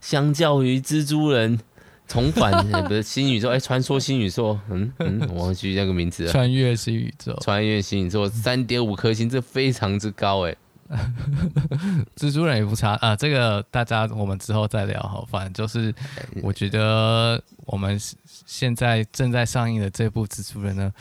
[0.00, 1.60] 相较于蜘蛛人。
[2.08, 6.32] 重 返不是新宇宙，哎、欸，传说新宇宙，嗯嗯， 我忘记那个名字了。
[6.32, 10.56] 穿越新宇宙，穿越新宇宙，三点五颗星，这非常之高哎。
[12.16, 13.14] 蜘蛛人也不差啊。
[13.14, 15.24] 这个大家我们之后再聊好。
[15.26, 15.94] 反正就是
[16.42, 20.92] 我觉得我们现在正在上映的这部蜘蛛人呢，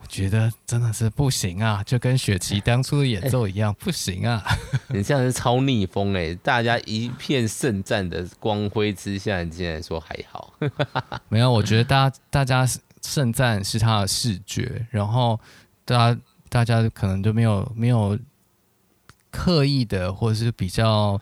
[0.00, 4.44] 我觉得真的是不行啊，就跟雪琪当初的演奏一样，欸、不行啊。
[4.92, 6.34] 你这样是超逆风哎、欸！
[6.36, 10.52] 大家一片盛赞的光辉之下，你竟然说还好？
[11.30, 12.68] 没有，我觉得大家大家
[13.00, 15.40] 盛赞是他的视觉，然后
[15.86, 18.18] 大家大家可能就没有没有。
[19.32, 21.20] 刻意的，或者是比较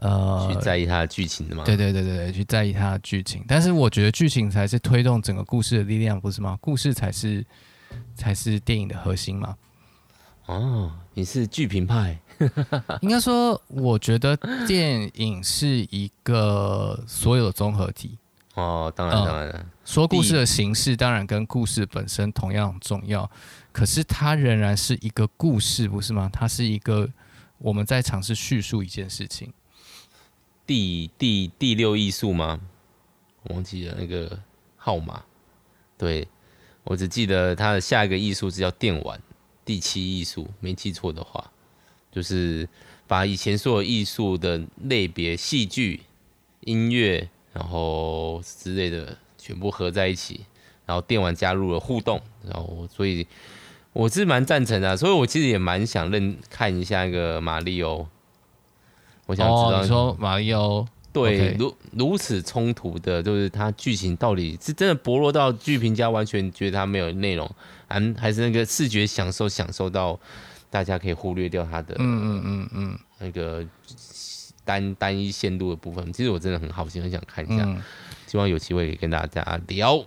[0.00, 1.64] 呃，去在意它的剧情的吗？
[1.64, 3.44] 对对对对，去在意它的剧情。
[3.48, 6.56] 但是我觉得剧情才是推动整个故事的力量，不是吗？
[6.60, 7.44] 故事才是
[8.14, 9.56] 才是电影的核心嘛。
[10.46, 12.16] 哦，你是剧评派？
[13.02, 18.16] 应该说，我觉得电影是一个所有的综合体。
[18.54, 23.28] 哦，当然当然，呃，说故事的形式当然跟故事本身同样重要，
[23.72, 26.30] 可是它仍然是一个故事，不是吗？
[26.32, 27.08] 它是一个。
[27.58, 29.52] 我们在尝试叙述一件事情，
[30.64, 32.60] 第第第六艺术吗？
[33.42, 34.40] 我忘记了那个
[34.76, 35.24] 号码。
[35.96, 36.28] 对，
[36.84, 39.20] 我只记得它的下一个艺术是叫电玩，
[39.64, 41.50] 第七艺术，没记错的话，
[42.12, 42.68] 就是
[43.08, 46.02] 把以前所有艺术的类别，戏剧、
[46.60, 50.46] 音乐，然后之类的全部合在一起，
[50.86, 53.26] 然后电玩加入了互动，然后所以。
[53.98, 58.06] 我是蛮赞成的，所以我其实也蛮想认看一下那个马里欧。
[59.26, 67.50] 我想知道，哦、你说马里欧对如如此冲突的，就是它剧情到底是真的薄弱到剧评家完全觉得它没有内容，
[67.88, 70.16] 还还是那个视觉享受享受到
[70.70, 73.66] 大家可以忽略掉它的嗯嗯嗯嗯那个
[74.64, 76.12] 单单一线路的部分。
[76.12, 77.82] 其实我真的很好奇，很想看一下，嗯、
[78.28, 80.04] 希望有机会跟大家聊。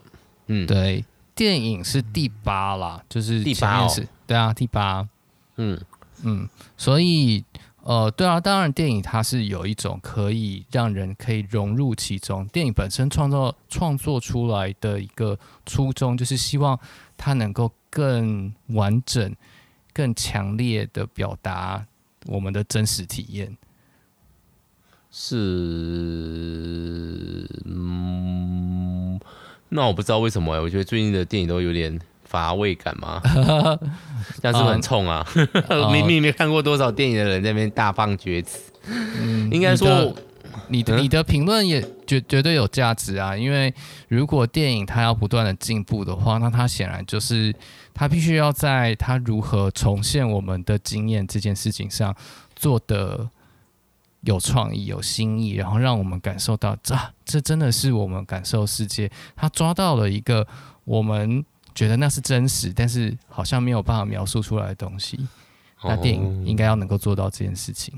[0.48, 1.04] 嗯，对。
[1.42, 3.90] 电影是第八啦，就是第八哦，
[4.28, 5.10] 对啊，第八，
[5.56, 5.82] 嗯。
[6.24, 7.44] 嗯，所以
[7.82, 16.80] 呃，对啊，当然电影它是有一种可以让人可以融入其中，电影本身创作创作出来的一个初衷，就是希望
[17.18, 19.36] 它能够更完整、
[19.94, 21.84] 更强烈的表达
[22.28, 23.58] 我们的真实体验，
[25.10, 25.26] 是
[27.66, 29.20] 嗯。
[29.74, 33.22] 那我不知道为什么我觉得最近的电影都有点乏味感嘛，
[34.42, 35.26] 这样是不是很冲啊？
[35.92, 38.72] 明明没看过多少电影的人在那边大放厥词，
[39.18, 40.14] 嗯、应该说
[40.68, 43.74] 你的你的评论也绝绝对有价值啊，因为
[44.10, 47.54] 如果电影它要不断的进步的话，那它显然就是
[47.94, 52.14] 它必须要在它如何重现我们的经验这件事情上
[52.56, 53.30] 做的。
[54.22, 59.12] 有创意、有新意，然后让我们感受到，这这真的是我们感受世界。
[59.36, 60.48] 他抓到了一个
[60.84, 65.20] 我们觉得那是真实，但是好像没有办法描述出来的东西。
[65.84, 67.96] 那电影应该要能够做到这件事情。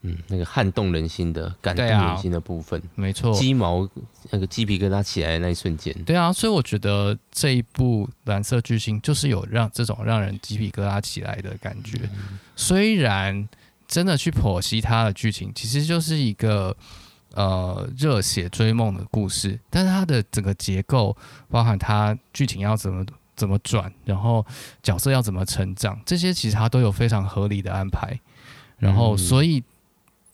[0.00, 3.86] 嗯，那个撼动人心的、感动人心的部分，啊、没错，鸡毛
[4.30, 5.92] 那个鸡皮疙瘩起来的那一瞬间。
[6.04, 13.46] 对啊，所以我觉得这一部《蓝色巨星》就是有让这种让人鸡皮疙瘩起来的感觉，嗯、虽然。
[13.86, 16.76] 真的去剖析它的剧情，其实就是一个
[17.34, 21.16] 呃热血追梦的故事，但是它的整个结构，
[21.48, 23.04] 包含它剧情要怎么
[23.36, 24.44] 怎么转，然后
[24.82, 28.18] 角色要怎么成长，这些其实它都有非常合理的安排，
[28.78, 29.62] 然后所以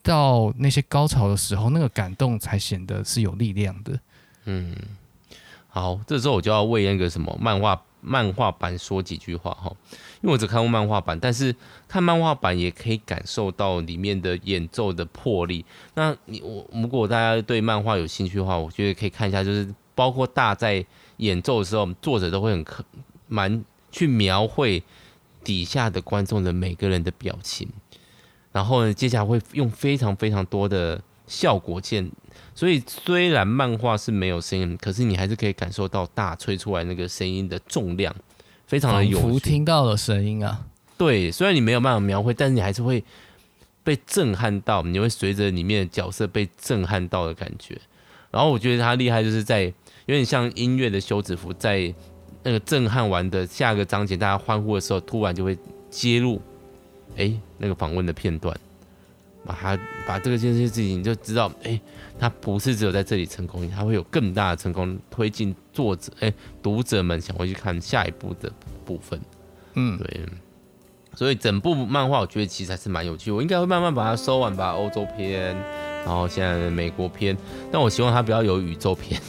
[0.02, 3.98] 到那些高潮的时候，那个感动才显得是有力量的。
[4.44, 4.74] 嗯，
[5.68, 9.74] 好，这时候我就要为那个什么漫画漫画版说几句话哈。
[10.20, 11.56] 因为我只看过漫画版，但是
[11.88, 15.64] 看漫画版也可以感受到里面的演奏的魄力。
[15.94, 20.84] 那你我如果大家对漫画有兴趣的话，我觉得可以看一下，就是包括大在
[21.16, 22.84] 演奏的时候，作者都会很可
[23.28, 24.82] 蛮去描绘
[25.42, 27.68] 底下的观众的每个人的表情，
[28.52, 32.10] 然后呢，接下来会用非常非常多的效果键。
[32.54, 38.14] 所以虽然漫画是没有声音，可是你还是可以感受到大吹出来那个声音的重量。
[38.66, 40.64] 非常的有福听到了声音啊，
[40.96, 43.04] 对，虽然你没有办法描绘，但是你还是会
[43.84, 47.78] 被震撼到，你会随着里面的角色被震撼到的感觉。
[48.30, 49.64] 然后我觉得他厉害，就是在
[50.06, 51.92] 有点像音乐的休止符，在
[52.42, 55.58] 那个震撼完的下个章节，大家欢呼的时候，突然就会
[55.90, 56.40] 接入，
[57.18, 58.58] 哎，那个访问的片段，
[59.44, 61.80] 把它把这个件事情，你就知道，哎。
[62.20, 68.52] 他不是只有在这里成功，他会有更大的成功推进作者哎、欸，读者们想回去看下一部的
[68.84, 69.20] 部分，
[69.74, 70.24] 嗯，对，
[71.16, 75.56] 所以整部漫画我觉得其实还是蛮有趣，我应该会慢慢把它收完吧，欧洲篇，
[76.04, 77.36] 然后现在的美国篇，
[77.72, 79.20] 但我希望它不要有宇宙篇，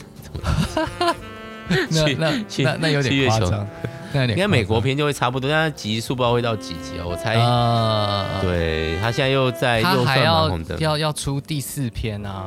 [1.90, 3.66] 那那那那有点夸张。
[4.14, 7.02] 应该美国片就会差不多，但是集数不知道会到几集啊？
[7.04, 7.34] 我猜。
[7.34, 12.46] 呃，对他现在又在又算蛮红的，要要出第四篇啊？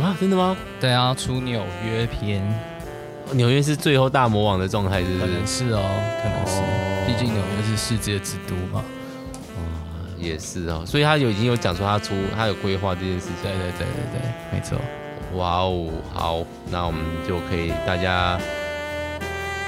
[0.00, 0.56] 啊，真的吗？
[0.80, 2.42] 对啊，出纽约篇。
[3.32, 5.20] 纽约是最后大魔王的状态，是不是？
[5.20, 5.82] 可能是哦，
[6.22, 6.62] 可能是，
[7.06, 8.82] 毕竟纽约是世界之都嘛。
[9.56, 9.60] 哦，
[10.18, 13.34] 也是哦，所以他有已经有讲说他出，他有规划这件事情。
[13.42, 14.78] 对对对对对，没错。
[15.36, 18.38] 哇哦，好，那我们就可以大家。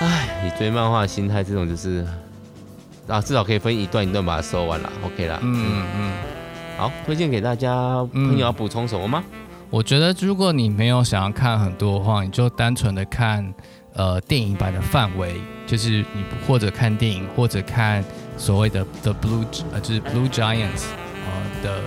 [0.00, 2.06] 哎，你追漫画的心态这种就是，
[3.08, 5.38] 啊，至少可以分一段一段把它收完了，OK 啦。
[5.42, 6.12] 嗯嗯嗯。
[6.76, 8.06] 好，推荐给大家。
[8.12, 9.24] 朋友要补充什么吗？
[9.70, 13.52] 我觉得如果你没有想要看很多的话，你就单纯的看
[13.94, 18.04] 呃电影版的范围，就是你或者看电影，或者看
[18.36, 20.84] 所谓的 The Blue 呃就是 Blue Giants
[21.24, 21.80] 呃的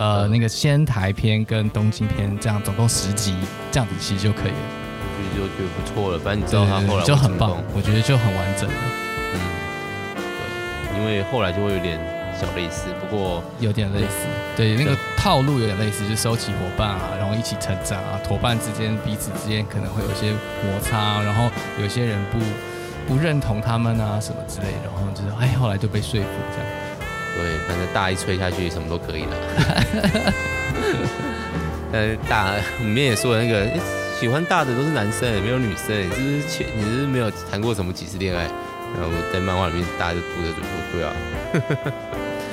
[0.00, 3.36] 呃那个仙台篇跟东京篇，这样总共十集，
[3.70, 4.56] 这样子其实就可以了。
[5.36, 8.74] 就觉得不错了，反正你知道他后来就很棒，我觉得就很完整了。
[9.34, 9.38] 嗯，
[10.16, 12.00] 对，因为后来就会有点
[12.34, 14.26] 小类似，不过有点类似，
[14.56, 20.32] 对，那个套路有点类似，就收起伙伴啊，然后一起成长啊，伙伴之间彼此之间可能会有一些
[20.64, 22.38] 摩擦，然后有些人不
[23.06, 26.26] 不认同他们啊什么之类的，然后就是哎，后来就被说服
[26.56, 26.79] 这样。
[27.42, 29.36] 对，反正大一吹下去什么都可以了。
[31.92, 33.68] 呃，大里面也说了那个。
[34.20, 35.96] 喜欢大的都是男生，也没有女生。
[35.98, 38.42] 你是不是前你是没有谈过什么几次恋爱？
[38.42, 41.12] 然后在漫画里面大家就读的就说对啊。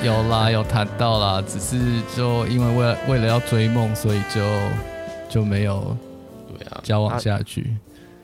[0.02, 1.76] 有啦，有谈到啦，只是
[2.16, 4.40] 就因为为了为了要追梦，所以就
[5.28, 5.94] 就没有
[6.56, 7.76] 对啊交往下去。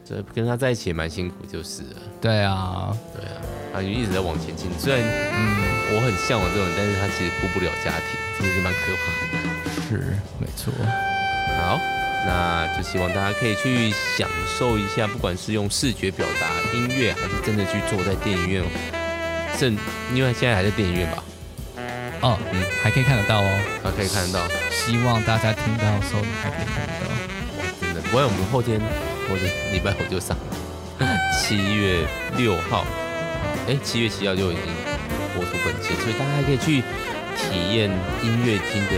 [0.07, 1.97] 这跟他在一起也蛮辛苦，就是了。
[2.23, 3.43] 对啊，对啊，
[3.75, 4.71] 他就一直在往前进。
[4.79, 9.32] 虽然嗯，我很向往这种，但是他其实顾不了家庭，真的是蛮可怕的。
[9.89, 10.72] 是，没错。
[11.59, 11.80] 好。
[12.26, 14.26] 那就希望大家可以去享
[14.59, 18.64] 受一下，不管是用视觉表达、音乐，还是真的去坐在电影院，
[19.59, 19.76] 正
[20.14, 21.22] 因为现在还在电影院吧？
[22.22, 24.49] 哦，嗯，还可以看得到哦，还可以看得到。
[24.70, 27.12] 希望大家听到的时候，你还可以看得到。
[27.82, 28.80] 真的，不然我们后天
[29.28, 30.35] 或者礼拜五就上，
[31.39, 32.07] 七月
[32.39, 32.87] 六号，
[33.68, 34.64] 哎，七月七号就已经
[35.35, 36.82] 播出本期，所以大家还可以去
[37.37, 37.91] 体验
[38.22, 38.95] 音乐厅的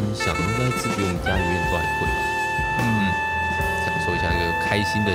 [0.00, 2.08] 音响，应该是比我们家里面都还贵。
[2.80, 2.82] 嗯，
[3.84, 4.24] 享受一个
[4.66, 5.12] 开心的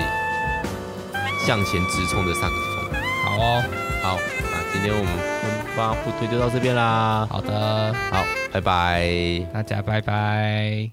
[1.46, 3.02] 向前直冲的萨克斯风。
[3.24, 3.64] 好哦，
[4.04, 4.20] 好，
[4.52, 5.12] 那今天我们
[5.42, 7.28] 分发互推就到这边啦。
[7.30, 10.90] 好的，好，拜拜，大家拜拜。